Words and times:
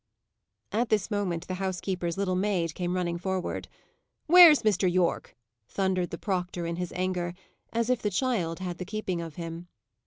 At 0.71 0.89
this 0.89 1.11
moment 1.11 1.47
the 1.47 1.53
housekeeper's 1.61 2.17
little 2.17 2.35
maid 2.35 2.73
came 2.73 2.95
running 2.95 3.19
forward. 3.19 3.67
"Where's 4.25 4.63
Mr. 4.63 4.91
Yorke?" 4.91 5.35
thundered 5.67 6.09
the 6.09 6.17
proctor, 6.17 6.65
in 6.65 6.77
his 6.77 6.91
anger, 6.93 7.35
as 7.71 7.87
if 7.87 8.01
the 8.01 8.09
child 8.09 8.57
had 8.61 8.79
the 8.79 8.83
keeping 8.85 9.21
of 9.21 9.35
him. 9.35 9.67